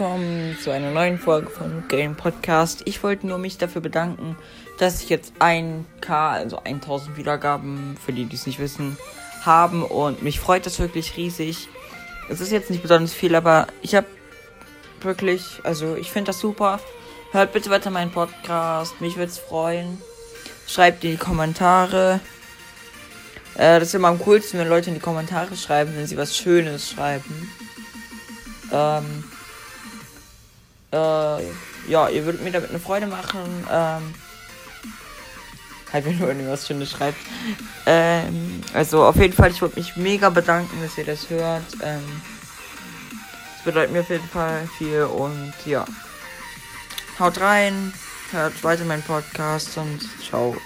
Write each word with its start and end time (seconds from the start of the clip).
willkommen 0.00 0.56
zu 0.58 0.70
einer 0.70 0.92
neuen 0.92 1.18
Folge 1.18 1.50
von 1.50 1.84
Game 1.88 2.16
Podcast. 2.16 2.80
Ich 2.86 3.02
wollte 3.02 3.26
nur 3.26 3.36
mich 3.36 3.58
dafür 3.58 3.82
bedanken, 3.82 4.34
dass 4.78 5.02
ich 5.02 5.10
jetzt 5.10 5.34
1K, 5.40 6.08
also 6.08 6.56
1000 6.56 7.18
Wiedergaben, 7.18 7.98
für 8.02 8.14
die, 8.14 8.24
die 8.24 8.34
es 8.34 8.46
nicht 8.46 8.58
wissen, 8.60 8.96
haben 9.42 9.84
und 9.84 10.22
mich 10.22 10.40
freut 10.40 10.64
das 10.64 10.78
wirklich 10.78 11.18
riesig. 11.18 11.68
Es 12.30 12.40
ist 12.40 12.50
jetzt 12.50 12.70
nicht 12.70 12.80
besonders 12.80 13.12
viel, 13.12 13.34
aber 13.34 13.66
ich 13.82 13.94
habe 13.94 14.06
wirklich, 15.02 15.60
also 15.64 15.96
ich 15.96 16.10
finde 16.10 16.30
das 16.30 16.40
super. 16.40 16.80
Hört 17.32 17.52
bitte 17.52 17.68
weiter 17.68 17.90
meinen 17.90 18.10
Podcast, 18.10 19.02
mich 19.02 19.16
würde 19.16 19.30
es 19.30 19.38
freuen. 19.38 20.00
Schreibt 20.66 21.04
in 21.04 21.10
die 21.10 21.16
Kommentare. 21.18 22.20
Äh, 23.54 23.78
das 23.78 23.88
ist 23.88 23.94
immer 23.94 24.08
am 24.08 24.18
coolsten, 24.18 24.60
wenn 24.60 24.68
Leute 24.68 24.88
in 24.88 24.94
die 24.94 25.02
Kommentare 25.02 25.54
schreiben, 25.56 25.94
wenn 25.94 26.06
sie 26.06 26.16
was 26.16 26.34
Schönes 26.34 26.88
schreiben. 26.88 27.52
Ähm, 28.72 29.24
äh, 30.92 31.90
ja, 31.90 32.08
ihr 32.08 32.24
würdet 32.24 32.42
mir 32.42 32.52
damit 32.52 32.70
eine 32.70 32.80
Freude 32.80 33.06
machen. 33.06 33.66
Ähm, 33.70 34.14
halt, 35.92 36.04
wenn 36.04 36.18
nur 36.18 36.28
irgendwas 36.28 36.66
Schönes 36.66 36.90
schreibt. 36.90 37.18
Ähm, 37.86 38.62
also 38.74 39.04
auf 39.04 39.16
jeden 39.16 39.34
Fall, 39.34 39.50
ich 39.50 39.60
würde 39.60 39.76
mich 39.78 39.96
mega 39.96 40.30
bedanken, 40.30 40.80
dass 40.82 40.98
ihr 40.98 41.04
das 41.04 41.28
hört. 41.30 41.64
Ähm, 41.82 42.22
bedeutet 43.64 43.92
mir 43.92 44.00
auf 44.00 44.10
jeden 44.10 44.28
Fall 44.28 44.68
viel 44.78 45.02
und 45.02 45.52
ja. 45.66 45.84
Haut 47.18 47.40
rein, 47.40 47.92
hört 48.30 48.64
weiter 48.64 48.84
meinen 48.84 49.02
Podcast 49.02 49.76
und 49.76 50.00
ciao. 50.22 50.56